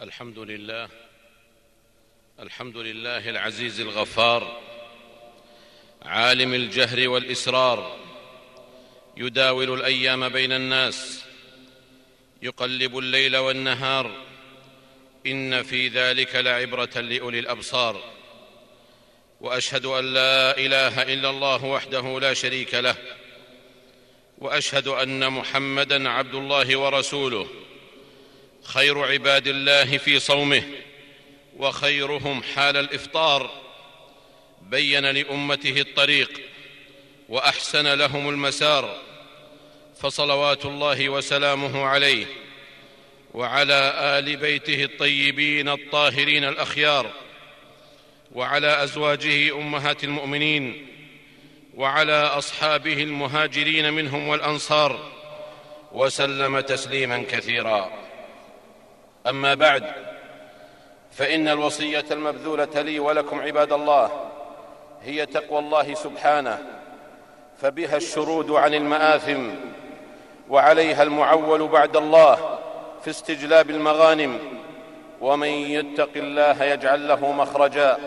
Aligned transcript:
الحمد 0.00 0.38
لله 0.38 0.88
الحمد 2.40 2.76
لله 2.76 3.30
العزيز 3.30 3.80
الغفار 3.80 4.60
عالم 6.02 6.54
الجهر 6.54 7.08
والإسرار 7.08 7.96
يداول 9.16 9.74
الأيام 9.74 10.28
بين 10.28 10.52
الناس 10.52 11.24
يقلب 12.42 12.98
الليل 12.98 13.36
والنهار 13.36 14.24
إن 15.26 15.62
في 15.62 15.88
ذلك 15.88 16.36
لعبرة 16.36 17.00
لأولي 17.00 17.38
الأبصار 17.38 18.00
وأشهد 19.40 19.86
أن 19.86 20.14
لا 20.14 20.58
إله 20.58 21.02
إلا 21.02 21.30
الله 21.30 21.64
وحده 21.64 22.20
لا 22.20 22.34
شريك 22.34 22.74
له 22.74 22.96
وأشهد 24.38 24.88
أن 24.88 25.32
محمدا 25.32 26.08
عبد 26.08 26.34
الله 26.34 26.76
ورسوله 26.76 27.48
خير 28.64 28.98
عباد 28.98 29.46
الله 29.46 29.98
في 29.98 30.18
صومه 30.20 30.62
وخيرهم 31.56 32.42
حال 32.42 32.76
الإفطار. 32.76 33.64
بين 34.70 35.06
لأمته 35.06 35.80
الطريق 35.80 36.40
وأحسن 37.28 37.94
لهم 37.94 38.28
المسار 38.28 38.96
فصلوات 40.00 40.64
الله 40.64 41.08
وسلامه 41.08 41.84
عليه 41.84 42.26
وعلى 43.34 43.94
آل 43.98 44.36
بيته 44.36 44.84
الطيبين 44.84 45.68
الطاهرين 45.68 46.44
الأخيار 46.44 47.10
وعلى 48.32 48.82
أزواجه 48.82 49.56
أمهات 49.56 50.04
المؤمنين 50.04 50.86
وعلى 51.74 52.22
أصحابه 52.22 53.02
المهاجرين 53.02 53.92
منهم 53.92 54.28
والأنصار 54.28 55.12
وسلم 55.92 56.60
تسليما 56.60 57.24
كثيرا. 57.30 58.03
أما 59.26 59.54
بعد 59.54 59.84
فإن 61.12 61.48
الوصية 61.48 62.04
المبذولة 62.10 62.80
لي 62.80 62.98
ولكم 62.98 63.40
عباد 63.40 63.72
الله 63.72 64.10
هي 65.02 65.26
تقوى 65.26 65.58
الله 65.58 65.94
سبحانه 65.94 66.58
فبها 67.60 67.96
الشرود 67.96 68.50
عن 68.50 68.74
المآثم 68.74 69.50
وعليها 70.48 71.02
المعول 71.02 71.68
بعد 71.68 71.96
الله 71.96 72.58
في 73.02 73.10
استجلاب 73.10 73.70
المغانم 73.70 74.38
ومن 75.20 75.48
يتق 75.48 76.10
الله 76.16 76.64
يجعل 76.64 77.08
له 77.08 77.32
مخرجا 77.32 77.98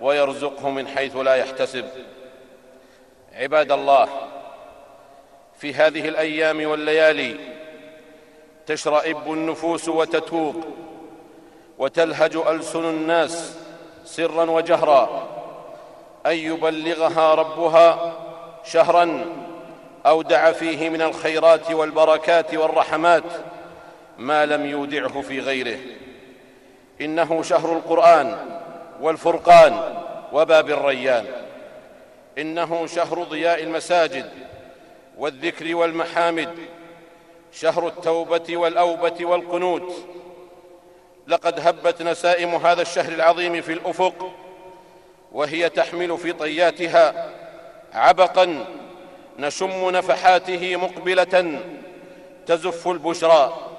ويرزقه 0.00 0.70
من 0.70 0.88
حيث 0.88 1.16
لا 1.16 1.34
يحتسب. 1.34 1.84
عباد 3.34 3.72
الله 3.72 4.08
في 5.58 5.74
هذه 5.74 6.08
الأيام 6.08 6.66
والليالي 6.66 7.57
تشرئب 8.68 9.32
النفوس 9.32 9.88
وتتوق 9.88 10.54
وتلهج 11.78 12.36
ألسن 12.36 12.84
الناس 12.84 13.56
سرا 14.04 14.50
وجهرا 14.50 15.28
أن 16.26 16.36
يبلغها 16.36 17.34
ربها 17.34 18.12
شهرا 18.64 19.24
اودع 20.06 20.52
فيه 20.52 20.88
من 20.88 21.02
الخيرات 21.02 21.70
والبركات 21.70 22.54
والرحمات 22.54 23.22
ما 24.18 24.46
لم 24.46 24.66
يودعه 24.66 25.20
في 25.20 25.40
غيره 25.40 25.78
إنه 27.00 27.42
شهر 27.42 27.72
القرآن 27.72 28.36
والفرقان 29.00 29.80
وباب 30.32 30.70
الريان 30.70 31.26
إنه 32.38 32.86
شهر 32.86 33.22
ضياء 33.22 33.62
المساجد 33.62 34.30
والذكر 35.18 35.74
والمحامد 35.74 36.48
شهر 37.52 37.88
التوبة 37.88 38.56
والأوبة 38.56 39.26
والقنوت. 39.26 39.94
لقد 41.26 41.60
هبت 41.60 42.02
نسائم 42.02 42.54
هذا 42.54 42.82
الشهر 42.82 43.12
العظيم 43.12 43.62
في 43.62 43.72
الأفق 43.72 44.34
وهي 45.32 45.68
تحمل 45.68 46.18
في 46.18 46.32
طياتها 46.32 47.34
عبقا 47.92 48.64
نشم 49.38 49.90
نفحاته 49.90 50.76
مقبلة 50.76 51.60
تزف 52.46 52.88
البشرى 52.88 53.70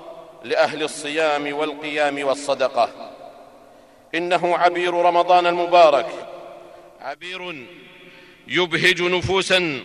لأهل 0.43 0.83
الصيام 0.83 1.53
والقيام 1.53 2.23
والصدقة. 2.23 2.89
إنه 4.15 4.57
عبير 4.57 4.93
رمضان 4.93 5.47
المبارك 5.47 6.27
عبير 7.01 7.65
يبهج 8.47 9.01
نفوسا 9.01 9.81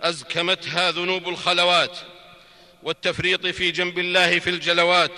أزكمتها 0.00 0.90
ذنوب 0.90 1.28
الخلوات. 1.28 1.98
والتفريط 2.82 3.46
في 3.46 3.70
جنب 3.70 3.98
الله 3.98 4.38
في 4.38 4.50
الجلوات. 4.50 5.12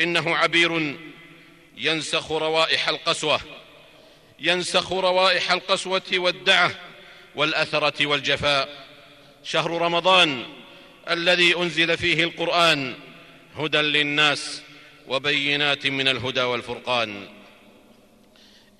إنه 0.00 0.36
عبير 0.36 0.96
ينسخ 1.76 2.32
روائح 2.32 2.88
القسوة 2.88 3.40
ينسخ 4.40 4.92
روائح 4.92 5.52
القسوة 5.52 6.02
والدعة 6.12 6.74
والأثرة 7.34 8.06
والجفاء. 8.06 8.86
شهر 9.44 9.70
رمضان 9.70 10.46
الذي 11.10 11.56
أنزل 11.56 11.98
فيه 11.98 12.24
القرآن 12.24 12.94
هدى 13.56 13.78
للناس 13.78 14.62
وبينات 15.08 15.86
من 15.86 16.08
الهدى 16.08 16.42
والفرقان. 16.42 17.28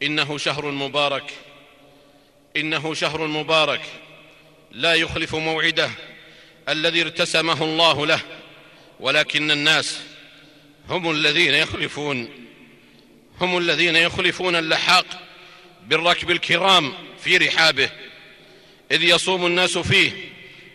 إنه 0.02 0.38
شهر 0.38 0.70
مبارك 0.70 1.32
إنه 2.56 2.94
شهر 2.94 3.26
مبارك. 3.26 3.82
لا 4.70 4.94
يخلف 4.94 5.34
موعده 5.34 5.90
الذي 6.68 7.02
ارتسمه 7.02 7.64
الله 7.64 8.06
له 8.06 8.20
ولكن 9.00 9.50
الناس 9.50 10.00
هم 10.88 11.10
الذين 11.10 11.54
يخلفون 11.54 12.28
هم 13.40 13.58
الذين 13.58 13.96
يخلفون 13.96 14.56
اللحاق 14.56 15.06
بالركب 15.86 16.30
الكرام 16.30 16.92
في 17.24 17.36
رحابه 17.36 17.90
إذ 18.92 19.02
يصوم 19.02 19.46
الناس 19.46 19.78
فيه 19.78 20.12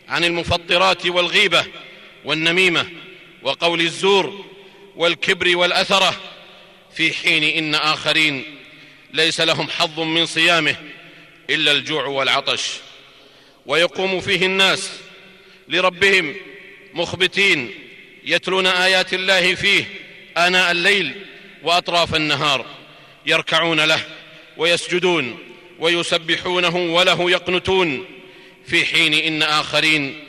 عن 0.07 0.23
المفطرات 0.23 1.05
والغيبة 1.05 1.65
والنميمة 2.25 2.89
وقول 3.41 3.81
الزور 3.81 4.45
والكبر 4.95 5.57
والأثرة 5.57 6.21
في 6.93 7.13
حين 7.13 7.43
إن 7.43 7.75
آخرين 7.75 8.57
ليس 9.13 9.41
لهم 9.41 9.69
حظ 9.69 9.99
من 9.99 10.25
صيامه 10.25 10.75
إلا 11.49 11.71
الجوع 11.71 12.05
والعطش. 12.05 12.71
ويقوم 13.65 14.21
فيه 14.21 14.45
الناس 14.45 14.91
لربهم 15.67 16.35
مخبتين 16.93 17.71
يتلون 18.23 18.67
آيات 18.67 19.13
الله 19.13 19.55
فيه 19.55 19.85
آناء 20.37 20.71
الليل 20.71 21.25
وأطراف 21.63 22.15
النهار 22.15 22.65
يركعون 23.25 23.79
له 23.79 24.01
ويسجدون 24.57 25.39
ويسبحونه 25.79 26.75
وله 26.75 27.31
يقنتون. 27.31 28.05
في 28.65 28.85
حين 28.85 29.13
إن 29.13 29.43
آخرين 29.43 30.23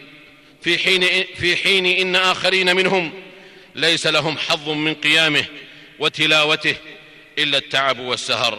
في 0.63 0.79
حين 0.79 1.25
في 1.37 1.57
حين 1.57 1.87
إن 1.87 2.17
آخرين 2.17 2.77
منهم 2.77 3.13
ليس 3.75 4.07
لهم 4.07 4.39
حظ 4.39 4.69
من 4.69 4.95
قيامه 4.95 5.45
وتلاوته 5.99 6.77
إلا 7.39 7.59
التعب 7.59 7.99
والسهر. 7.99 8.59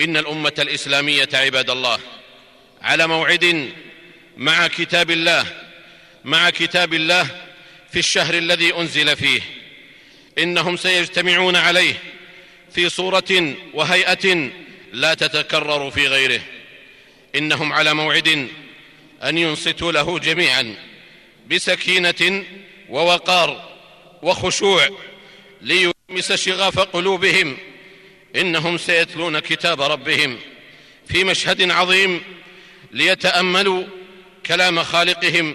إن 0.00 0.16
الأمة 0.16 0.52
الإسلامية 0.58 1.28
عباد 1.34 1.70
الله 1.70 1.98
على 2.82 3.06
موعد 3.06 3.72
مع 4.36 4.66
كتاب 4.66 5.10
الله 5.10 5.46
مع 6.24 6.50
كتاب 6.50 6.94
الله 6.94 7.26
في 7.92 7.98
الشهر 7.98 8.34
الذي 8.34 8.74
أنزل 8.74 9.16
فيه. 9.16 9.40
إنهم 10.38 10.76
سيجتمعون 10.76 11.56
عليه 11.56 11.94
في 12.74 12.88
صورة 12.88 13.54
وهيئة 13.74 14.50
لا 14.92 15.14
تتكرر 15.14 15.90
في 15.90 16.06
غيره. 16.08 16.40
إنهم 17.34 17.72
على 17.72 17.94
موعد 17.94 18.48
أن 19.22 19.38
ينصتوا 19.38 19.92
له 19.92 20.18
جميعا 20.18 20.74
بسكينة 21.50 22.44
ووقار 22.88 23.78
وخشوع 24.22 24.88
ليمس 25.60 26.32
شغاف 26.32 26.78
قلوبهم. 26.78 27.56
إنهم 28.36 28.78
سيتلون 28.78 29.38
كتاب 29.38 29.80
ربهم 29.82 30.38
في 31.08 31.24
مشهد 31.24 31.70
عظيم 31.70 32.22
ليتأملوا 32.92 33.84
كلام 34.46 34.82
خالقهم 34.82 35.54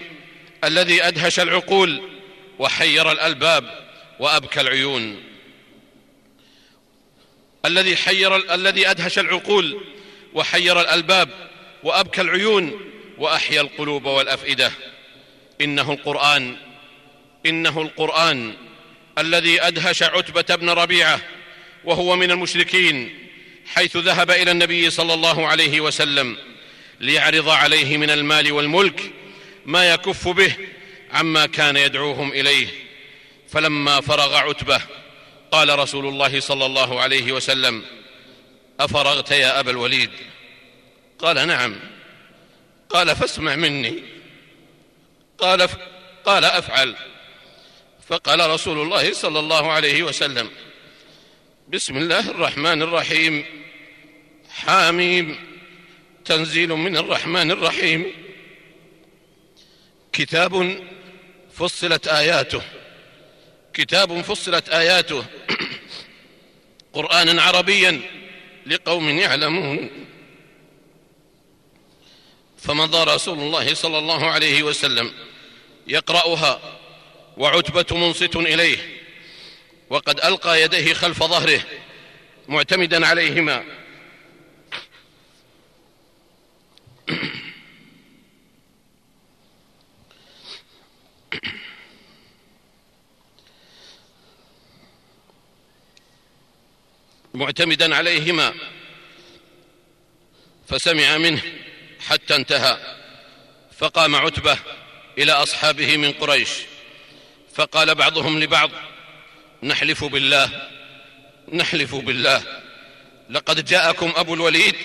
الذي 0.64 1.02
أدهش 1.02 1.40
العقول 1.40 2.02
وحير 2.58 3.12
الألباب 3.12 3.88
وأبكى 4.20 4.60
العيون. 4.60 5.22
الذي 7.64 7.96
حير 7.96 8.54
الذي 8.54 8.90
أدهش 8.90 9.18
العقول 9.18 9.80
وحير 10.34 10.80
الألباب 10.80 11.28
وأبكى 11.82 12.20
العيون 12.20 12.80
وأحيا 13.18 13.60
القلوب 13.60 14.04
والأفئدة. 14.04 14.72
إنه 15.60 15.92
القرآن 15.92 16.56
إنه 17.46 17.82
القرآن 17.82 18.54
الذي 19.18 19.62
أدهش 19.62 20.02
عتبة 20.02 20.56
بن 20.56 20.70
ربيعة 20.70 21.20
وهو 21.84 22.16
من 22.16 22.30
المشركين 22.30 23.28
حيث 23.66 23.96
ذهب 23.96 24.30
إلى 24.30 24.50
النبي 24.50 24.90
صلى 24.90 25.14
الله 25.14 25.46
عليه 25.46 25.80
وسلم. 25.80 26.36
ليعرض 27.00 27.48
عليه 27.48 27.96
من 27.96 28.10
المال 28.10 28.52
والملك 28.52 29.12
ما 29.66 29.92
يكف 29.92 30.28
به 30.28 30.56
عما 31.12 31.46
كان 31.46 31.76
يدعوهم 31.76 32.32
إليه. 32.32 32.68
فلما 33.48 34.00
فرغ 34.00 34.36
عتبة 34.36 34.80
قال 35.50 35.78
رسول 35.78 36.06
الله 36.06 36.40
صلى 36.40 36.66
الله 36.66 37.00
عليه 37.00 37.32
وسلم 37.32 37.84
أفرغت 38.80 39.30
يا 39.30 39.60
أبا 39.60 39.70
الوليد؟ 39.70 40.10
قال 41.18 41.48
نعم. 41.48 41.76
قال 42.90 43.16
فاسمع 43.16 43.56
مني. 43.56 44.02
قال 45.38 45.68
ف... 45.68 45.76
قال 46.24 46.44
أفعل. 46.44 46.94
فقال 48.08 48.50
رسول 48.50 48.82
الله 48.82 49.12
صلى 49.12 49.38
الله 49.38 49.72
عليه 49.72 50.02
وسلم 50.02 50.50
بسم 51.68 51.96
الله 51.96 52.30
الرحمن 52.30 52.82
الرحيم 52.82 53.44
حاميم. 54.50 55.47
تنزيل 56.28 56.68
من 56.68 56.96
الرحمن 56.96 57.50
الرحيم. 57.50 58.12
كتاب 60.12 60.84
فصلت 61.54 62.08
آياته. 62.08 62.62
كتاب 63.74 64.20
فصلت 64.20 64.68
آياته. 64.68 65.24
قرآنا 66.92 67.42
عربيا 67.42 68.00
لقوم 68.66 69.08
يعلمون. 69.08 69.90
فمضى 72.58 73.14
رسول 73.14 73.38
الله 73.38 73.74
صلى 73.74 73.98
الله 73.98 74.30
عليه 74.30 74.62
وسلم. 74.62 75.12
يقرأها 75.86 76.60
وعتبة 77.36 77.96
منصت 77.96 78.36
إليه. 78.36 78.78
وقد 79.90 80.20
ألقى 80.20 80.62
يديه 80.62 80.94
خلف 80.94 81.24
ظهره. 81.24 81.60
معتمدا 82.48 83.06
عليهما. 83.06 83.77
معتمدا 97.38 97.96
عليهما. 97.96 98.54
فسمع 100.68 101.18
منه 101.18 101.42
حتى 102.08 102.36
انتهى. 102.36 102.78
فقام 103.78 104.16
عتبة 104.16 104.58
إلى 105.18 105.32
أصحابه 105.32 105.96
من 105.96 106.12
قريش. 106.12 106.48
فقال 107.54 107.94
بعضهم 107.94 108.40
لبعض 108.40 108.70
نحلف 109.62 110.04
بالله 110.04 110.68
نحلف 111.52 111.94
بالله. 111.94 112.42
لقد 113.30 113.64
جاءكم 113.64 114.12
أبو 114.16 114.34
الوليد 114.34 114.76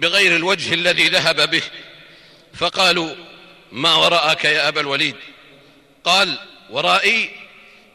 بغير 0.00 0.36
الوجه 0.36 0.74
الذي 0.74 1.08
ذهب 1.08 1.50
به. 1.50 1.62
فقالوا 2.54 3.14
ما 3.72 3.94
وراءك 3.94 4.44
يا 4.44 4.68
أبا 4.68 4.80
الوليد؟ 4.80 5.16
قال 6.04 6.38
ورائي 6.70 7.30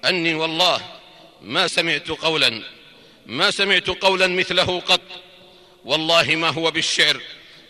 أني 0.06 0.33
والله 0.33 0.81
ما 1.41 1.68
سمعت 1.68 2.07
قولا. 2.07 2.79
ما 3.30 3.52
سمعت 3.52 3.88
قولا 3.88 4.28
مثله 4.28 4.80
قط. 4.80 5.02
والله 5.86 6.36
ما 6.36 6.50
هو 6.50 6.72
بالشعر 6.72 7.22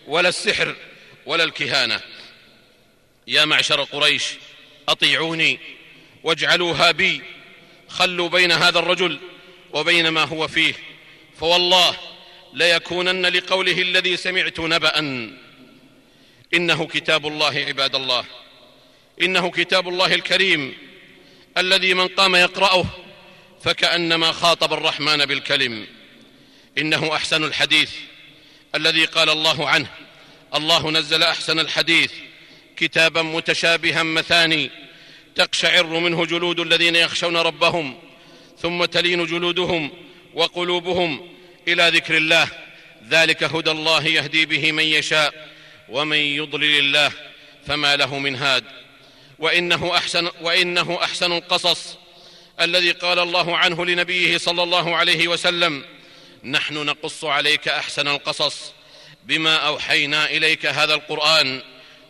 ولا 0.07 0.29
السحر 0.29 0.75
ولا 1.25 1.43
الكهانة. 1.43 2.01
يا 3.27 3.45
معشر 3.45 3.83
قريش 3.83 4.23
أطيعوني 4.89 5.59
واجعلوها 6.23 6.91
بي. 6.91 7.21
خلوا 7.89 8.29
بين 8.29 8.51
هذا 8.51 8.79
الرجل 8.79 9.19
وبين 9.73 10.07
ما 10.07 10.23
هو 10.23 10.47
فيه 10.47 10.73
فوالله 11.39 11.95
ليكونن 12.53 13.25
لقوله 13.25 13.81
الذي 13.81 14.17
سمعت 14.17 14.59
نبأ. 14.59 14.99
إنه 16.53 16.87
كتاب 16.87 17.27
الله 17.27 17.65
عباد 17.67 17.95
الله. 17.95 18.25
إنه 19.21 19.51
كتاب 19.51 19.87
الله 19.87 20.13
الكريم 20.13 20.77
الذي 21.57 21.93
من 21.93 22.07
قام 22.07 22.35
يقرأه 22.35 22.85
فكأنما 23.63 24.31
خاطب 24.31 24.73
الرحمن 24.73 25.25
بالكلم. 25.25 25.87
إنه 26.77 27.15
أحسن 27.15 27.43
الحديث. 27.43 27.91
الذي 28.75 29.05
قال 29.05 29.29
الله 29.29 29.69
عنه 29.69 29.87
الله 30.55 30.91
نزل 30.91 31.23
أحسن 31.23 31.59
الحديث 31.59 32.11
كتابا 32.77 33.21
متشابها 33.21 34.03
مثاني 34.03 34.69
تقشعر 35.35 35.85
منه 35.85 36.25
جلود 36.25 36.59
الذين 36.59 36.95
يخشون 36.95 37.37
ربهم 37.37 37.99
ثم 38.61 38.85
تلين 38.85 39.25
جلودهم 39.25 39.91
وقلوبهم 40.33 41.29
إلى 41.67 41.89
ذكر 41.89 42.17
الله. 42.17 42.47
ذلك 43.09 43.43
هدى 43.43 43.71
الله 43.71 44.07
يهدي 44.07 44.45
به 44.45 44.71
من 44.71 44.83
يشاء 44.83 45.49
ومن 45.89 46.17
يضلل 46.17 46.79
الله 46.79 47.11
فما 47.67 47.95
له 47.95 48.19
من 48.19 48.35
هاد. 48.35 48.63
وإنه 49.39 49.97
أحسن 49.97 50.29
وإنه 50.41 50.99
أحسن 51.03 51.31
القصص. 51.31 51.97
الذي 52.61 52.91
قال 52.91 53.19
الله 53.19 53.57
عنه 53.57 53.85
لنبيه 53.85 54.37
صلى 54.37 54.63
الله 54.63 54.95
عليه 54.95 55.27
وسلم 55.27 55.85
نحن 56.43 56.73
نقص 56.73 57.23
عليك 57.23 57.67
أحسن 57.67 58.07
القصص 58.07 58.73
بما 59.23 59.55
أوحينا 59.55 60.25
إليك 60.25 60.65
هذا 60.65 60.93
القرآن 60.93 61.61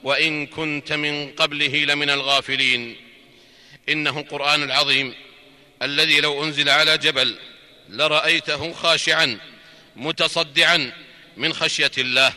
وإن 0.04 0.48
كنت 0.48 0.94
من 0.94 1.31
قبله 1.31 1.86
لمن 1.86 2.10
الغافلين. 2.10 2.96
إنه 3.90 4.19
القرآن 4.19 4.63
العظيم 4.63 5.16
الذي 5.81 6.22
لو 6.22 6.44
أنزل 6.44 6.69
على 6.69 6.98
جبل 6.98 7.36
لرأيته 7.90 8.74
خاشعا 8.74 9.40
متصدعا 9.95 10.92
من 11.38 11.54
خشية 11.54 11.92
الله. 11.98 12.34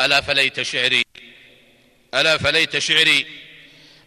ألا 0.00 0.20
فليت 0.20 0.62
شعري 0.62 1.04
ألا 2.14 2.38
فليت 2.38 2.78
شعري 2.78 3.26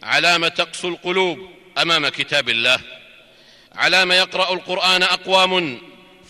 على 0.02 0.38
ما 0.38 0.48
تقسو 0.48 0.88
القلوب 0.88 1.61
أمام 1.78 2.08
كتاب 2.08 2.48
الله. 2.48 2.78
على 3.74 4.04
ما 4.04 4.16
يقرأ 4.16 4.52
القرآن 4.54 5.02
أقوام 5.02 5.78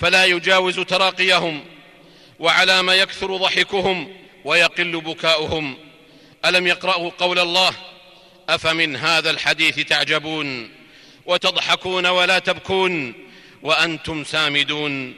فلا 0.01 0.25
يجاوز 0.25 0.81
تراقيهم 0.81 1.65
وعلى 2.39 2.83
ما 2.83 2.95
يكثر 2.95 3.37
ضحكهم 3.37 4.17
ويقل 4.45 5.01
بكاؤهم. 5.01 5.77
ألم 6.45 6.67
يقرأوا 6.67 7.11
قول 7.19 7.39
الله؟ 7.39 7.73
أفمن 8.49 8.97
هذا 8.97 9.31
الحديث 9.31 9.81
تعجبون؟ 9.81 10.71
وتضحكون 11.27 12.07
ولا 12.07 12.39
تبكون؟ 12.39 13.15
وأنتم 13.63 14.25
سامدون. 14.25 15.15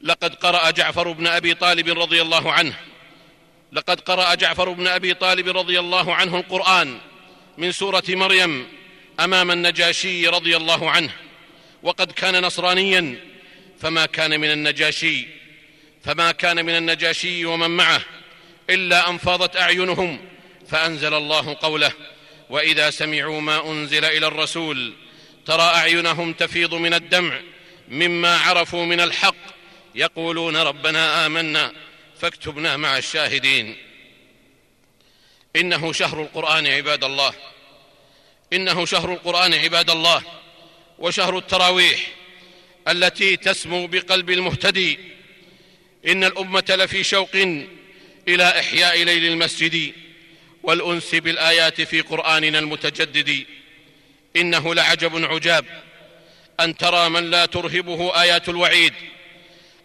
لقد 0.00 0.34
قرأ 0.34 0.70
جعفر 0.70 1.12
بن 1.12 1.26
أبي 1.26 1.54
طالب 1.54 1.88
رضي 2.00 2.22
الله 2.22 2.52
عنه. 2.52 2.74
لقد 3.72 4.00
قرأ 4.00 4.34
جعفر 4.34 4.68
بن 4.68 4.86
أبي 4.86 5.14
طالب 5.14 5.56
رضي 5.56 5.80
الله 5.80 6.14
عنه 6.14 6.36
القرآن 6.36 6.98
من 7.58 7.72
سورة 7.72 8.02
مريم. 8.08 8.66
أمام 9.20 9.50
النجاشي 9.50 10.26
رضي 10.26 10.56
الله 10.56 10.90
عنه 10.90 11.10
وقد 11.82 12.12
كان 12.12 12.42
نصرانيا 12.42 13.16
فما 13.80 14.06
كان 14.06 14.40
من 14.40 14.50
النجاشي 14.50 15.26
فما 16.04 16.32
كان 16.32 16.64
من 16.64 16.76
النجاشي 16.76 17.44
ومن 17.44 17.70
معه 17.70 18.02
إلا 18.70 19.10
أن 19.10 19.18
فاضت 19.18 19.56
أعينهم 19.56 20.20
فأنزل 20.68 21.14
الله 21.14 21.56
قوله 21.60 21.92
وإذا 22.50 22.90
سمعوا 22.90 23.40
ما 23.40 23.70
أنزل 23.70 24.04
إلى 24.04 24.26
الرسول 24.26 24.94
ترى 25.46 25.62
أعينهم 25.62 26.32
تفيض 26.32 26.74
من 26.74 26.94
الدمع 26.94 27.40
مما 27.88 28.38
عرفوا 28.38 28.84
من 28.84 29.00
الحق 29.00 29.36
يقولون 29.94 30.56
ربنا 30.56 31.26
آمنا 31.26 31.72
فاكتبنا 32.20 32.76
مع 32.76 32.98
الشاهدين. 32.98 33.76
إنه 35.56 35.92
شهر 35.92 36.22
القرآن 36.22 36.66
عباد 36.66 37.04
الله. 37.04 37.34
إنه 38.54 38.86
شهر 38.86 39.12
القرآن 39.12 39.54
عباد 39.54 39.90
الله 39.90 40.22
وشهر 40.98 41.38
التراويح 41.38 42.00
التي 42.88 43.36
تسمو 43.36 43.86
بقلب 43.86 44.30
المهتدي. 44.30 44.98
إن 46.06 46.24
الأمة 46.24 46.64
لفي 46.68 47.04
شوق 47.04 47.36
إلى 48.28 48.60
إحياء 48.60 49.02
ليل 49.02 49.24
المسجد 49.24 49.92
والأنس 50.62 51.14
بالآيات 51.14 51.80
في 51.80 52.00
قرآننا 52.00 52.58
المتجدد. 52.58 53.44
إنه 54.36 54.74
لعجب 54.74 55.24
عجاب 55.24 55.64
أن 56.60 56.76
ترى 56.76 57.08
من 57.08 57.30
لا 57.30 57.46
ترهبه 57.46 58.22
آيات 58.22 58.48
الوعيد 58.48 58.92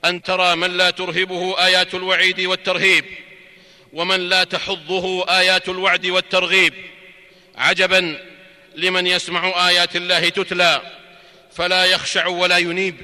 أن 0.05 0.21
ترى 0.21 0.55
من 0.55 0.77
لا 0.77 0.89
ترهبه 0.89 1.65
آيات 1.65 1.95
الوعيد 1.95 2.39
والترهيب 2.41 3.05
ومن 3.93 4.29
لا 4.29 4.43
تحضه 4.43 5.25
آيات 5.39 5.69
الوعد 5.69 6.05
والترغيب. 6.05 6.73
عجبا 7.55 8.29
لمن 8.75 9.07
يسمع 9.07 9.69
آيات 9.69 9.95
الله 9.95 10.29
تتلى 10.29 10.81
فلا 11.55 11.85
يخشع 11.85 12.27
ولا 12.27 12.57
ينيب 12.57 12.95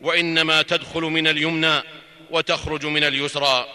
وإنما 0.00 0.62
تدخل 0.62 1.00
من 1.00 1.26
اليمنى 1.26 1.82
وتخرج 2.30 2.86
من 2.86 3.04
اليسرى. 3.04 3.66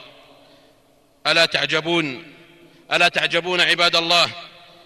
ألا 1.28 1.46
تعجبون؟ 1.46 2.24
ألا 2.92 3.08
تعجبون 3.08 3.62
عباد 3.62 3.96
الله؟ 3.96 4.30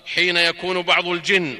حين 0.06 0.38
يكون 0.38 0.82
بعض 0.82 1.08
الجن 1.08 1.58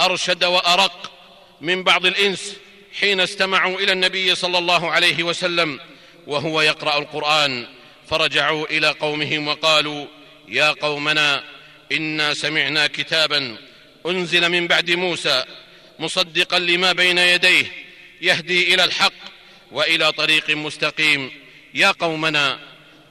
أرشد 0.00 0.44
وأرق 0.44 1.12
من 1.60 1.82
بعض 1.82 2.06
الإنس 2.06 2.56
حين 3.00 3.20
استمعوا 3.20 3.80
إلى 3.80 3.92
النبي 3.92 4.34
صلى 4.34 4.58
الله 4.58 4.90
عليه 4.90 5.22
وسلم 5.22 5.80
وهو 6.26 6.60
يقرأ 6.60 6.98
القرآن 6.98 7.66
فرجعوا 8.08 8.66
إلى 8.66 8.88
قومهم 8.88 9.48
وقالوا 9.48 10.06
يا 10.48 10.70
قومنا 10.70 11.44
إنا 11.92 12.34
سمعنا 12.34 12.86
كتابا 12.86 13.56
أنزل 14.06 14.48
من 14.48 14.66
بعد 14.66 14.90
موسى 14.90 15.44
مصدقا 15.98 16.58
لما 16.58 16.92
بين 16.92 17.18
يديه 17.18 17.72
يهدي 18.20 18.74
إلى 18.74 18.84
الحق 18.84 19.12
وإلى 19.72 20.12
طريق 20.12 20.50
مستقيم. 20.50 21.30
يا 21.74 21.90
قومنا 21.90 22.60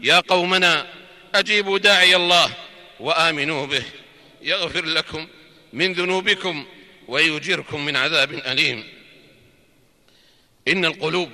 يا 0.02 0.20
قومنا 0.20 0.94
أجيبوا 1.36 1.78
داعي 1.78 2.16
الله 2.16 2.54
وآمنوا 3.00 3.66
به. 3.66 3.84
يغفر 4.42 4.86
لكم 4.86 5.28
من 5.74 5.94
ذنوبكم 5.94 6.66
ويجركم 7.08 7.86
من 7.86 7.96
عذاب 7.96 8.34
أليم. 8.34 8.84
إن 10.68 10.86
القلوب 10.86 11.32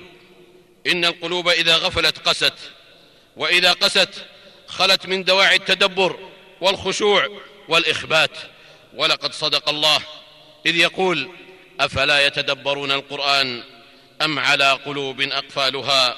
إن 0.87 1.05
القلوب 1.05 1.49
إذا 1.49 1.75
غفلت 1.77 2.17
قست 2.19 2.53
وإذا 3.37 3.73
قست 3.73 4.25
خلت 4.67 5.05
من 5.05 5.23
دواعي 5.23 5.55
التدبر 5.55 6.19
والخشوع 6.61 7.41
والإخبات. 7.67 8.37
ولقد 8.95 9.33
صدق 9.33 9.69
الله 9.69 9.99
إذ 10.65 10.75
يقول 10.75 11.29
أفلا 11.79 12.25
يتدبرون 12.25 12.91
القرآن 12.91 13.63
أم 14.21 14.39
على 14.39 14.71
قلوب 14.71 15.21
أقفالها؟ 15.21 16.15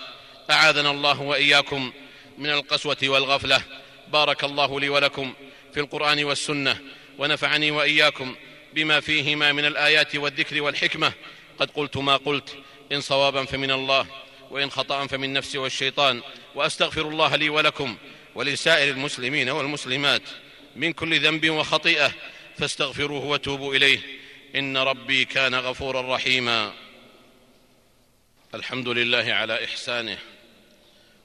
أعاذنا 0.51 0.91
الله 0.91 1.21
وإياكم 1.21 1.93
من 2.37 2.49
القسوة 2.49 2.97
والغفلة. 3.03 3.61
بارك 4.07 4.43
الله 4.43 4.79
لي 4.79 4.89
ولكم 4.89 5.33
في 5.73 5.79
القرآن 5.79 6.23
والسنة 6.23 6.77
ونفعني 7.17 7.71
وإياكم 7.71 8.35
بما 8.73 8.99
فيهما 8.99 9.51
من 9.51 9.65
الآيات 9.65 10.15
والذكر 10.15 10.61
والحكمة. 10.61 11.13
قد 11.59 11.71
قلت 11.71 11.97
ما 11.97 12.17
قلت 12.17 12.55
إن 12.91 13.01
صوابا 13.01 13.45
فمن 13.45 13.71
الله 13.71 14.07
وإن 14.51 14.71
خطأ 14.71 15.07
فمن 15.07 15.33
نفسي 15.33 15.57
والشيطان. 15.57 16.21
وأستغفر 16.55 17.01
الله 17.01 17.35
لي 17.35 17.49
ولكم 17.49 17.97
ولسائر 18.35 18.93
المسلمين 18.93 19.49
والمسلمات 19.49 20.21
من 20.75 20.93
كل 20.93 21.19
ذنب 21.19 21.49
وخطيئة. 21.49 22.11
فاستغفروه 22.57 23.25
وتوبوا 23.25 23.75
إليه. 23.75 23.99
إن 24.55 24.77
ربي 24.77 25.25
كان 25.25 25.55
غفورا 25.55 26.15
رحيما. 26.15 26.73
الحمد 28.53 28.87
لله 28.87 29.33
على 29.33 29.65
إحسانه 29.65 30.17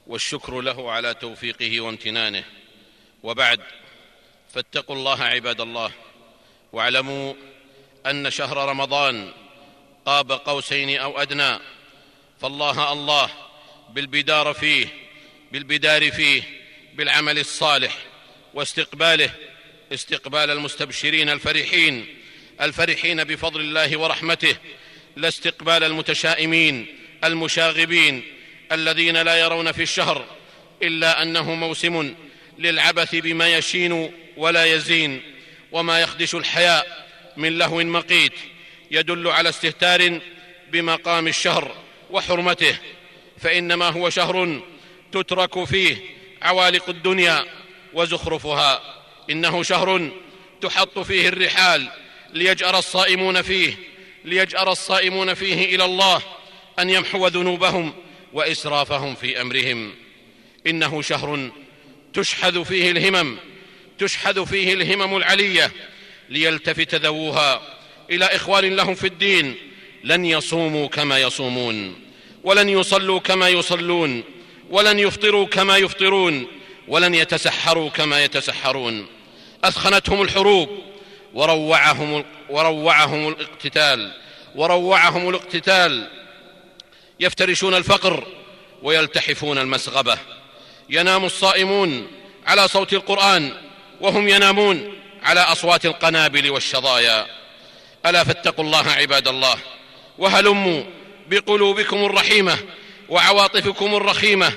والشكر 0.07 0.61
له 0.61 0.91
على 0.91 1.13
توفيقه 1.13 1.81
وامتنانه. 1.81 2.43
وبعد 3.23 3.59
فاتقوا 4.53 4.95
الله 4.95 5.23
عباد 5.23 5.61
الله 5.61 5.91
واعلموا 6.73 7.33
أن 8.05 8.29
شهر 8.29 8.69
رمضان 8.69 9.33
قاب 10.05 10.31
قوسين 10.31 10.99
أو 10.99 11.21
أدنى. 11.21 11.59
فالله 12.41 12.93
الله 12.93 13.29
بالبدار 13.89 14.53
فيه 14.53 14.87
بالبدار 15.51 16.11
فيه 16.11 16.43
بالعمل 16.93 17.39
الصالح 17.39 17.97
واستقباله 18.53 19.31
استقبال 19.91 20.51
المستبشرين 20.51 21.29
الفرحين 21.29 22.05
الفرحين 22.61 23.23
بفضل 23.23 23.61
الله 23.61 23.99
ورحمته 23.99 24.55
لا 25.15 25.27
استقبال 25.27 25.83
المتشائمين 25.83 26.85
المشاغبين 27.23 28.23
الذين 28.71 29.17
لا 29.17 29.35
يرون 29.35 29.71
في 29.71 29.83
الشهر 29.83 30.25
إلا 30.83 31.21
أنه 31.21 31.53
موسم 31.55 32.15
للعبث 32.59 33.15
بما 33.15 33.53
يشين 33.57 34.11
ولا 34.37 34.65
يزين 34.65 35.21
وما 35.71 36.01
يخدش 36.01 36.35
الحياء 36.35 37.07
من 37.37 37.57
لهو 37.57 37.83
مقيت 37.83 38.33
يدل 38.91 39.27
على 39.27 39.49
استهتار 39.49 40.19
بمقام 40.71 41.27
الشهر 41.27 41.75
وحرمته 42.09 42.77
فإنما 43.39 43.89
هو 43.89 44.09
شهر 44.09 44.61
تترك 45.11 45.63
فيه 45.63 45.97
عوالق 46.41 46.89
الدنيا 46.89 47.45
وزخرفها. 47.93 49.00
إنه 49.31 49.63
شهر 49.63 50.11
تحط 50.61 50.99
فيه 50.99 51.29
الرحال 51.29 51.87
ليجأر 52.33 52.77
الصائمون 52.77 53.41
فيه 53.41 53.73
ليجأر 54.25 54.71
الصائمون 54.71 55.33
فيه 55.33 55.75
إلى 55.75 55.85
الله 55.85 56.21
أن 56.79 56.89
يمحو 56.89 57.27
ذنوبهم 57.27 57.93
وإسرافهم 58.33 59.15
في 59.15 59.41
أمرهم. 59.41 59.93
إنه 60.67 61.01
شهر 61.01 61.51
تشحذ 62.13 62.65
فيه 62.65 62.91
الهمم 62.91 63.37
تشحذ 63.99 64.45
فيه 64.45 64.73
الهمم 64.73 65.17
العلية 65.17 65.71
ليلتفت 66.29 66.95
ذووها 66.95 67.61
إلى 68.09 68.25
إخوان 68.25 68.75
لهم 68.75 68.95
في 68.95 69.07
الدين 69.07 69.55
لن 70.03 70.25
يصوموا 70.25 70.87
كما 70.87 71.19
يصومون 71.19 71.95
ولن 72.43 72.69
يصلوا 72.69 73.19
كما 73.19 73.49
يصلون 73.49 74.23
ولن 74.69 74.99
يفطروا 74.99 75.45
كما 75.45 75.77
يفطرون 75.77 76.47
ولن 76.87 77.15
يتسحروا 77.15 77.89
كما 77.89 78.23
يتسحرون. 78.23 79.07
اثخنتهم 79.63 80.21
الحروب 80.21 80.69
وروعهم 81.33 82.25
وروعهم 82.49 83.27
الاقتتال 83.27 84.11
وروعهم 84.55 85.29
الاقتتال. 85.29 86.07
يفترشون 87.19 87.73
الفقر 87.73 88.27
ويلتحفون 88.83 89.57
المسغبة. 89.57 90.17
ينام 90.89 91.25
الصائمون 91.25 92.07
على 92.47 92.67
صوت 92.67 92.93
القرآن 92.93 93.53
وهم 94.01 94.27
ينامون 94.27 94.93
على 95.23 95.39
أصوات 95.39 95.85
القنابل 95.85 96.49
والشظايا. 96.49 97.25
ألا 98.05 98.23
فاتقوا 98.23 98.65
الله 98.65 98.91
عباد 98.91 99.27
الله 99.27 99.55
وهلموا 100.17 100.83
بقلوبكم 101.27 102.05
الرحيمة 102.05 102.57
وعواطفكم 103.09 103.95
الرخيمة 103.95 104.53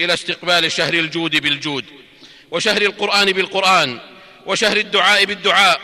إلى 0.00 0.14
استقبال 0.14 0.72
شهر 0.72 0.94
الجود 0.94 1.36
بالجود 1.36 1.84
وشهر 2.50 2.82
القرآن 2.82 3.32
بالقرآن. 3.32 4.00
وشهر 4.46 4.76
الدعاء 4.76 5.24
بالدعاء 5.24 5.80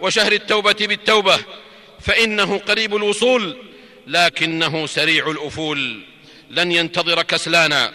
وشهر 0.00 0.32
التوبة 0.32 0.76
بالتوبة 0.80 1.38
فإنه 2.00 2.58
قريب 2.58 2.96
الوصول 2.96 3.56
لكنه 4.06 4.86
سريع 4.86 5.30
الأفول. 5.30 6.00
لن 6.50 6.72
ينتظر 6.72 7.22
كسلانا 7.22 7.92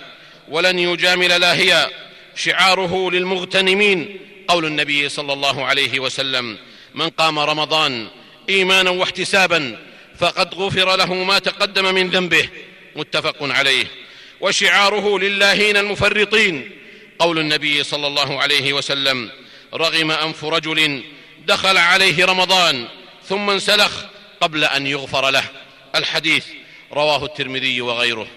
ولن 0.50 0.80
يجامل 0.80 1.42
لاهيا. 1.42 1.90
شعاره 2.36 3.12
للمغتنمين 3.12 4.20
قول 4.48 4.66
النبي 4.66 5.10
صلى 5.10 5.34
الله 5.34 5.66
عليه 5.66 6.00
وسلم 6.00 6.58
من 6.96 7.10
قام 7.10 7.40
رمضان 7.40 8.08
إيمانا 8.50 8.90
واحتسابا 8.90 9.80
فقد 10.20 10.56
غفر 10.56 10.96
له 10.96 11.14
ما 11.14 11.40
تقدم 11.40 11.96
من 11.96 12.10
ذنبه. 12.10 12.50
متفق 12.96 13.38
عليه. 13.42 13.86
وشعاره 14.42 15.20
للاهين 15.20 15.78
المفرطين 15.78 16.72
قول 17.20 17.40
النبي 17.40 17.84
صلى 17.84 18.08
الله 18.08 18.42
عليه 18.42 18.74
وسلم 18.74 19.30
رغم 19.74 20.12
أنف 20.12 20.46
رجل 20.46 21.04
دخل 21.46 21.78
عليه 21.78 22.26
رمضان 22.26 22.88
ثم 23.24 23.50
انسلخ 23.50 24.06
قبل 24.42 24.64
أن 24.64 24.88
يغفر 24.88 25.30
له. 25.30 25.44
الحديث 25.96 26.46
رواه 26.94 27.26
الترمذي 27.26 27.82
وغيره. 27.82 28.28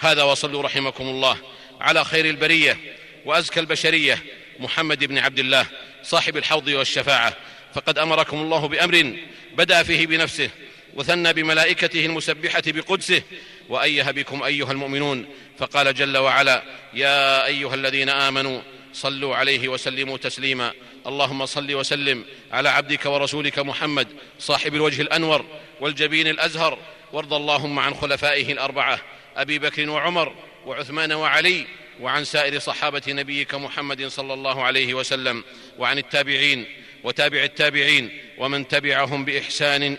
هذا 0.00 0.22
وصلوا 0.22 0.62
رحمكم 0.62 1.04
الله. 1.04 1.36
على 1.80 2.04
خير 2.04 2.24
البرية 2.24 2.76
وأزكى 3.24 3.60
البشرية 3.60 4.24
محمد 4.58 5.04
بن 5.04 5.18
عبد 5.18 5.38
الله 5.38 5.66
صاحب 6.02 6.36
الحوض 6.36 6.68
والشفاعة. 6.68 7.36
فقد 7.74 7.98
أمركم 7.98 8.36
الله 8.40 8.68
بأمر 8.68 9.16
بدأ 9.56 9.82
فيه 9.82 10.06
بنفسه 10.06 10.50
وثنى 10.94 11.32
بملائكته 11.32 12.06
المسبحة 12.06 12.62
بقدسه. 12.66 13.22
وأيه 13.68 14.02
بكم 14.02 14.42
أيها 14.42 14.72
المؤمنون؟ 14.72 15.26
فقال 15.58 15.94
جل 15.94 16.16
وعلا 16.16 16.62
يا 16.94 17.46
أيها 17.46 17.74
الذين 17.74 18.08
آمنوا 18.08 18.60
صلوا 18.92 19.36
عليه 19.36 19.68
وسلموا 19.68 20.16
تسليما. 20.16 20.72
اللهم 21.06 21.46
صل 21.46 21.74
وسلم 21.74 22.24
على 22.52 22.68
عبدك 22.68 23.06
ورسولك 23.06 23.58
محمد 23.58 24.08
صاحب 24.38 24.74
الوجه 24.74 25.02
الأنور 25.02 25.44
والجبين 25.80 26.26
الأزهر. 26.26 26.78
وارض 27.12 27.34
اللهم 27.34 27.78
عن 27.78 27.94
خلفائه 27.94 28.52
الأربعة 28.52 29.00
أبي 29.36 29.58
بكر 29.58 29.90
وعمر 29.90 30.34
وعثمان 30.66 31.12
وعلي 31.12 31.66
وعن 32.00 32.24
سائر 32.24 32.58
صحابة 32.58 33.02
نبيك 33.08 33.54
محمد 33.54 34.06
صلى 34.06 34.34
الله 34.34 34.62
عليه 34.62 34.94
وسلم 34.94 35.44
وعن 35.78 35.98
التابعين 35.98 36.66
وتابع 37.04 37.42
التابعين 37.42 38.20
ومن 38.38 38.68
تبعهم 38.68 39.24
بإحسان 39.24 39.98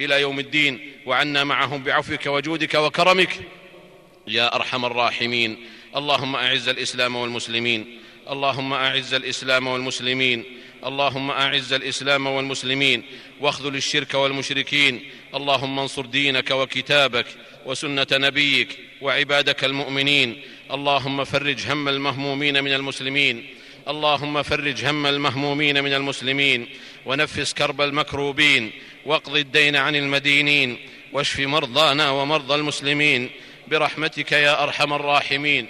إلى 0.00 0.20
يوم 0.20 0.38
الدين 0.38 0.92
وعنا 1.06 1.44
معهم 1.44 1.82
بعفوك 1.82 2.26
وجودك 2.26 2.74
وكرمك. 2.74 3.40
يا 4.26 4.54
أرحم 4.54 4.84
الراحمين. 4.84 5.66
اللهم 5.96 6.36
أعز 6.36 6.68
الإسلام 6.68 7.16
والمسلمين. 7.16 8.00
اللهم 8.30 8.72
أعز 8.72 9.14
الإسلام 9.14 9.66
والمسلمين 9.66 10.44
اللهم 10.86 11.30
أعز 11.30 11.72
الإسلام 11.72 12.26
والمسلمين 12.26 13.02
واخذل 13.40 13.76
الشرك 13.76 14.14
والمشركين 14.14 15.00
اللهم 15.34 15.78
انصر 15.78 16.06
دينك 16.06 16.50
وكتابك 16.50 17.26
وسنة 17.66 18.06
نبيك 18.12 18.78
وعبادك 19.00 19.64
المؤمنين 19.64 20.42
اللهم 20.70 21.24
فرج 21.24 21.70
هم 21.70 21.88
المهمومين 21.88 22.64
من 22.64 22.74
المسلمين 22.74 23.46
اللهم 23.88 24.42
فرج 24.42 24.84
هم 24.84 25.06
المهمومين 25.06 25.84
من 25.84 25.94
المسلمين 25.94 26.68
ونفس 27.06 27.54
كرب 27.54 27.80
المكروبين 27.80 28.70
واقض 29.06 29.36
الدين 29.36 29.76
عن 29.76 29.96
المدينين 29.96 30.78
واشف 31.12 31.40
مرضانا 31.40 32.10
ومرضى 32.10 32.54
المسلمين 32.54 33.30
برحمتك 33.68 34.32
يا 34.32 34.62
أرحم 34.62 34.92
الراحمين. 34.92 35.68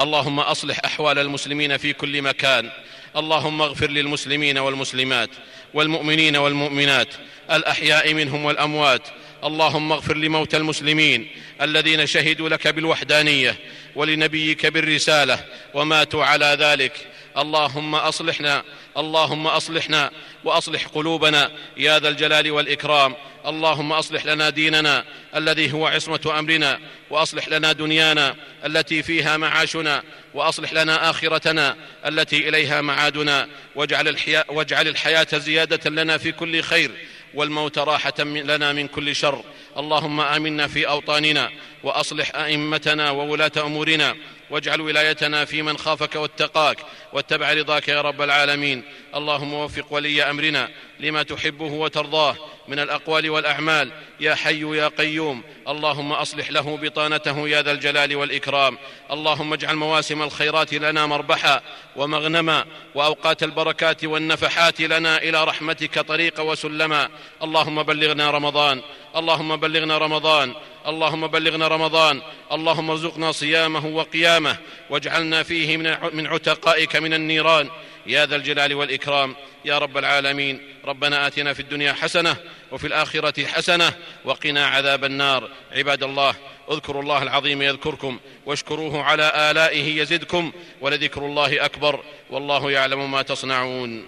اللهم 0.00 0.40
أصلح 0.40 0.80
أحوال 0.84 1.18
المسلمين 1.18 1.76
في 1.76 1.92
كل 1.92 2.22
مكان. 2.22 2.70
اللهم 3.16 3.62
اغفر 3.62 3.90
للمسلمين 3.90 4.58
والمسلمات 4.58 5.30
والمؤمنين 5.74 6.36
والمؤمنات 6.36 7.08
الأحياء 7.50 8.14
منهم 8.14 8.44
والأموات. 8.44 9.08
اللهم 9.44 9.92
اغفر 9.92 10.16
لموتى 10.16 10.56
المسلمين 10.56 11.28
الذين 11.62 12.06
شهدوا 12.06 12.48
لك 12.48 12.68
بالوحدانية 12.68 13.56
ولنبيك 13.94 14.66
بالرسالة 14.66 15.44
وماتوا 15.74 16.24
على 16.24 16.56
ذلك. 16.60 17.11
اللهم 17.38 17.94
أصلحنا 17.94 18.62
اللهم 18.96 19.46
أصلحنا 19.46 20.10
وأصلح 20.44 20.86
قلوبنا 20.86 21.50
يا 21.76 21.98
ذا 21.98 22.08
الجلال 22.08 22.50
والإكرام. 22.50 23.16
اللهم 23.46 23.92
أصلح 23.92 24.26
لنا 24.26 24.50
ديننا 24.50 25.04
الذي 25.36 25.72
هو 25.72 25.86
عصمة 25.86 26.38
أمرنا 26.38 26.78
وأصلح 27.10 27.48
لنا 27.48 27.72
دنيانا 27.72 28.36
التي 28.64 29.02
فيها 29.02 29.36
معاشنا 29.36 30.02
وأصلح 30.34 30.72
لنا 30.72 31.10
آخرتنا 31.10 31.76
التي 32.06 32.48
إليها 32.48 32.80
معادنا. 32.80 33.48
واجعل 33.74 34.08
الحياة, 34.08 34.44
واجعل 34.48 34.88
الحياة 34.88 35.26
زيادة 35.32 35.90
لنا 35.90 36.18
في 36.18 36.32
كل 36.32 36.62
خير 36.62 36.90
والموت 37.34 37.78
راحة 37.78 38.24
لنا 38.24 38.72
من 38.72 38.88
كل 38.88 39.16
شر. 39.16 39.44
اللهم 39.76 40.20
آمنا 40.20 40.66
في 40.66 40.88
أوطاننا 40.88 41.50
وأصلح 41.82 42.36
أئمتنا 42.36 43.10
وولاة 43.10 43.52
أمورنا 43.58 44.16
واجعل 44.52 44.80
ولايتنا 44.80 45.44
في 45.44 45.62
من 45.62 45.78
خافك 45.78 46.14
واتقاك 46.14 46.78
واتبع 47.12 47.52
رضاك 47.52 47.88
يا 47.88 48.00
رب 48.00 48.22
العالمين. 48.22 48.82
اللهم 49.14 49.54
وفق 49.54 49.86
ولي 49.90 50.22
أمرنا 50.22 50.68
لما 51.00 51.22
تحبه 51.22 51.72
وترضاه 51.72 52.36
من 52.68 52.78
الأقوال 52.78 53.30
والأعمال. 53.30 53.92
يا 54.20 54.34
حي 54.34 54.76
يا 54.76 54.88
قيوم 54.88 55.42
اللهم 55.68 56.12
أصلح 56.12 56.50
له 56.50 56.76
بطانته 56.76 57.48
يا 57.48 57.62
ذا 57.62 57.72
الجلال 57.72 58.16
والإكرام. 58.16 58.78
اللهم 59.10 59.52
اجعل 59.52 59.76
مواسم 59.76 60.22
الخيرات 60.22 60.74
لنا 60.74 61.06
مربحا 61.06 61.60
ومغنما 61.96 62.64
وأوقات 62.94 63.42
البركات 63.42 64.04
والنفحات 64.04 64.80
لنا 64.80 65.22
إلى 65.22 65.44
رحمتك 65.44 65.98
طريقا 65.98 66.42
وسلما 66.42 67.08
اللهم 67.42 67.82
بلغنا 67.82 68.30
رمضان 68.30 68.82
اللهم 69.16 69.56
بلغنا 69.56 69.98
رمضان 69.98 70.54
اللهم 70.86 71.26
بلغنا 71.26 71.68
رمضان. 71.68 72.22
اللهم 72.52 72.90
ارزقنا 72.90 73.32
صيامه 73.32 73.86
وقيامه 73.86 74.56
واجعلنا 74.90 75.42
فيه 75.42 75.76
من 76.12 76.26
عتقائك 76.26 76.96
من 76.96 77.14
النيران. 77.14 77.70
يا 78.06 78.26
ذا 78.26 78.36
الجلال 78.36 78.74
والإكرام 78.74 79.36
يا 79.64 79.78
رب 79.78 79.98
العالمين 79.98 80.60
ربنا 80.84 81.26
آتنا 81.26 81.52
في 81.52 81.60
الدنيا 81.60 81.92
حسنة 81.92 82.36
وفي 82.72 82.86
الآخرة 82.86 83.46
حسنة 83.46 83.92
وقنا 84.24 84.66
عذاب 84.66 85.04
النار. 85.04 85.48
عباد 85.72 86.02
الله 86.02 86.34
اذكروا 86.70 87.02
الله 87.02 87.22
العظيم 87.22 87.62
يذكركم 87.62 88.18
واشكروه 88.46 89.02
على 89.02 89.32
آلائه 89.50 90.00
يزدكم 90.00 90.52
ولذكر 90.80 91.26
الله 91.26 91.64
أكبر 91.64 92.04
والله 92.30 92.70
يعلم 92.70 93.10
ما 93.10 93.22
تصنعون. 93.22 94.06